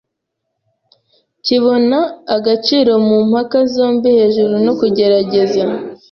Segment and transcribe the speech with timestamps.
[1.45, 1.99] kibona
[2.35, 5.63] agaciro mu mpaka zombi hejuru no kugerageza